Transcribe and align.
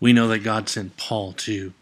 We 0.00 0.12
know 0.12 0.28
that 0.28 0.40
God 0.40 0.68
sent 0.68 0.96
Paul 0.96 1.32
to 1.34 1.72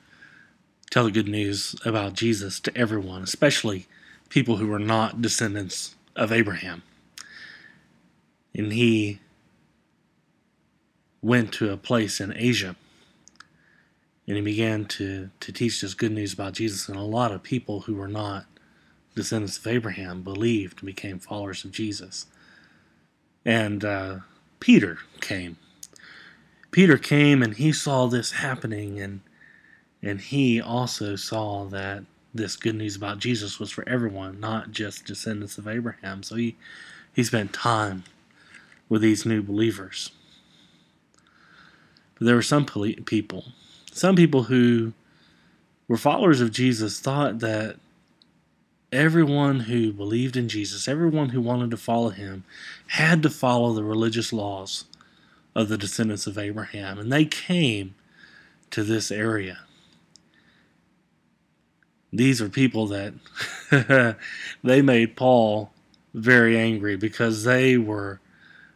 tell 0.91 1.05
the 1.05 1.11
good 1.11 1.29
news 1.29 1.77
about 1.85 2.15
Jesus 2.15 2.61
to 2.61 2.77
everyone, 2.77 3.23
especially 3.23 3.87
people 4.29 4.57
who 4.57 4.67
were 4.67 4.79
not 4.79 5.21
descendants 5.21 5.95
of 6.15 6.33
Abraham. 6.33 6.83
And 8.55 8.73
he 8.73 9.21
went 11.21 11.53
to 11.55 11.71
a 11.71 11.77
place 11.77 12.21
in 12.21 12.33
Asia 12.37 12.77
and 14.27 14.37
he 14.37 14.43
began 14.43 14.85
to, 14.87 15.31
to 15.41 15.53
teach 15.53 15.81
this 15.81 15.95
good 15.95 16.13
news 16.13 16.33
about 16.33 16.55
Jesus. 16.55 16.89
And 16.89 16.97
a 16.97 17.03
lot 17.03 17.33
of 17.33 17.43
people 17.43 17.83
who 17.83 17.95
were 17.95 18.09
not 18.09 18.47
descendants 19.15 19.57
of 19.59 19.67
Abraham 19.67 20.23
believed 20.23 20.81
and 20.81 20.87
became 20.87 21.19
followers 21.19 21.65
of 21.65 21.71
Jesus. 21.71 22.27
And 23.45 23.85
uh, 23.85 24.19
Peter 24.59 24.99
came. 25.21 25.59
Peter 26.77 26.99
came 26.99 27.43
and 27.43 27.55
he 27.55 27.73
saw 27.73 28.07
this 28.07 28.33
happening, 28.33 29.01
and 29.01 29.23
and 30.03 30.21
he 30.21 30.61
also 30.61 31.17
saw 31.17 31.65
that 31.65 32.05
this 32.35 32.55
good 32.55 32.75
news 32.75 32.95
about 32.95 33.19
Jesus 33.19 33.59
was 33.59 33.71
for 33.71 33.89
everyone, 33.89 34.39
not 34.41 34.73
just 34.73 35.07
descendants 35.07 35.57
of 35.57 35.67
Abraham. 35.67 36.23
So 36.23 36.35
he 36.35 36.55
he 37.15 37.25
spent 37.25 37.55
time 37.55 38.05
with 38.91 39.01
these 39.01 39.25
new 39.25 39.43
believers. 39.43 40.11
But 42.19 42.27
there 42.27 42.35
were 42.35 42.43
some 42.43 42.67
people, 42.67 43.47
some 43.91 44.15
people 44.15 44.43
who 44.43 44.93
were 45.89 45.97
followers 45.97 46.43
of 46.43 46.53
Jesus 46.53 47.01
thought 47.01 47.39
that 47.39 47.77
everyone 48.93 49.61
who 49.61 49.95
believed 49.95 50.37
in 50.37 50.51
Jesus, 50.51 50.89
everyone 50.89 51.31
who 51.31 51.41
wanted 51.41 51.71
to 51.71 51.79
follow 51.79 52.11
him, 52.11 52.45
had 52.89 53.23
to 53.23 53.31
follow 53.31 53.73
the 53.73 53.83
religious 53.83 54.31
laws 54.31 54.85
of 55.57 55.71
the 55.71 55.79
descendants 55.79 56.27
of 56.27 56.37
Abraham. 56.37 56.99
And 56.99 57.11
they 57.11 57.25
came 57.25 57.95
to 58.71 58.85
this 58.85 59.11
area. 59.11 59.61
These 62.13 62.43
are 62.43 62.51
people 62.51 62.87
that 62.89 63.15
they 64.63 64.83
made 64.83 65.17
Paul 65.17 65.73
very 66.13 66.59
angry 66.59 66.97
because 66.97 67.45
they 67.45 67.79
were 67.79 68.21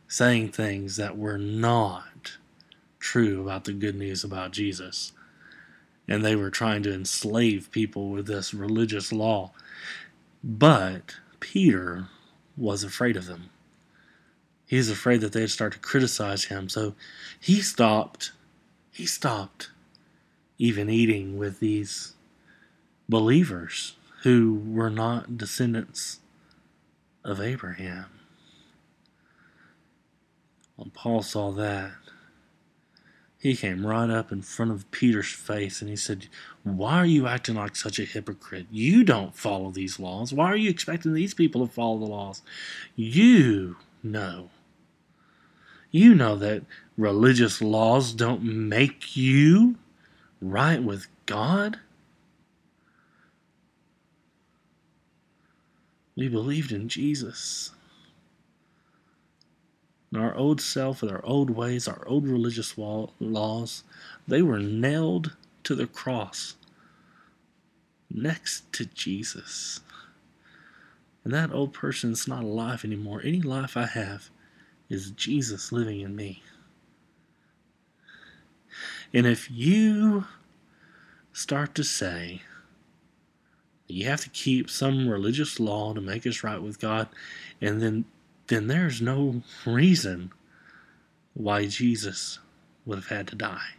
saying 0.08 0.52
things 0.52 0.96
that 0.96 1.18
were 1.18 1.36
not 1.36 2.38
true 2.98 3.42
about 3.42 3.64
the 3.64 3.74
good 3.74 3.94
news 3.94 4.24
about 4.24 4.52
Jesus. 4.52 5.12
And 6.08 6.24
they 6.24 6.34
were 6.34 6.50
trying 6.50 6.82
to 6.84 6.94
enslave 6.94 7.70
people 7.70 8.08
with 8.08 8.26
this 8.26 8.54
religious 8.54 9.12
law. 9.12 9.52
But 10.42 11.16
Peter 11.40 12.06
was 12.56 12.82
afraid 12.82 13.18
of 13.18 13.26
them. 13.26 13.50
He 14.70 14.76
was 14.76 14.88
afraid 14.88 15.20
that 15.22 15.32
they'd 15.32 15.50
start 15.50 15.72
to 15.72 15.80
criticize 15.80 16.44
him. 16.44 16.68
So 16.68 16.94
he 17.40 17.60
stopped. 17.60 18.30
He 18.92 19.04
stopped 19.04 19.70
even 20.58 20.88
eating 20.88 21.36
with 21.36 21.58
these 21.58 22.14
believers 23.08 23.96
who 24.22 24.62
were 24.64 24.88
not 24.88 25.36
descendants 25.36 26.20
of 27.24 27.40
Abraham. 27.40 28.04
When 30.76 30.90
Paul 30.90 31.22
saw 31.22 31.50
that, 31.50 31.90
he 33.40 33.56
came 33.56 33.84
right 33.84 34.08
up 34.08 34.30
in 34.30 34.40
front 34.40 34.70
of 34.70 34.88
Peter's 34.92 35.32
face 35.32 35.80
and 35.80 35.90
he 35.90 35.96
said, 35.96 36.28
Why 36.62 36.98
are 36.98 37.06
you 37.06 37.26
acting 37.26 37.56
like 37.56 37.74
such 37.74 37.98
a 37.98 38.04
hypocrite? 38.04 38.66
You 38.70 39.02
don't 39.02 39.34
follow 39.34 39.72
these 39.72 39.98
laws. 39.98 40.32
Why 40.32 40.46
are 40.46 40.56
you 40.56 40.70
expecting 40.70 41.12
these 41.12 41.34
people 41.34 41.66
to 41.66 41.72
follow 41.72 41.98
the 41.98 42.04
laws? 42.04 42.42
You 42.94 43.74
know. 44.04 44.50
You 45.90 46.14
know 46.14 46.36
that 46.36 46.62
religious 46.96 47.60
laws 47.60 48.12
don't 48.12 48.42
make 48.42 49.16
you 49.16 49.76
right 50.40 50.82
with 50.82 51.08
God. 51.26 51.78
We 56.16 56.28
believed 56.28 56.72
in 56.72 56.88
Jesus 56.88 57.70
And 60.12 60.20
our 60.22 60.34
old 60.34 60.60
self 60.60 61.02
with 61.02 61.12
our 61.12 61.24
old 61.24 61.50
ways, 61.50 61.86
our 61.86 62.06
old 62.06 62.26
religious 62.26 62.76
laws, 62.76 63.84
they 64.26 64.42
were 64.42 64.58
nailed 64.58 65.36
to 65.64 65.74
the 65.74 65.86
cross 65.86 66.56
next 68.10 68.72
to 68.72 68.86
Jesus. 68.86 69.80
And 71.24 71.32
that 71.32 71.52
old 71.52 71.72
person's 71.72 72.26
not 72.26 72.42
alive 72.42 72.84
anymore. 72.84 73.20
Any 73.22 73.40
life 73.40 73.76
I 73.76 73.86
have 73.86 74.30
is 74.90 75.12
Jesus 75.12 75.72
living 75.72 76.00
in 76.00 76.14
me. 76.14 76.42
And 79.14 79.26
if 79.26 79.50
you 79.50 80.26
start 81.32 81.74
to 81.76 81.84
say 81.84 82.42
you 83.90 84.06
have 84.06 84.20
to 84.20 84.30
keep 84.30 84.70
some 84.70 85.08
religious 85.08 85.58
law 85.58 85.92
to 85.94 86.00
make 86.00 86.26
us 86.26 86.44
right 86.44 86.62
with 86.62 86.78
God, 86.78 87.08
and 87.60 87.80
then 87.80 88.04
then 88.46 88.66
there's 88.66 89.00
no 89.00 89.42
reason 89.64 90.32
why 91.34 91.66
Jesus 91.66 92.40
would 92.84 92.96
have 92.96 93.06
had 93.06 93.28
to 93.28 93.36
die. 93.36 93.70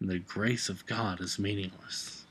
And 0.00 0.10
The 0.10 0.18
grace 0.18 0.68
of 0.68 0.84
God 0.84 1.20
is 1.22 1.38
meaningless. 1.38 2.23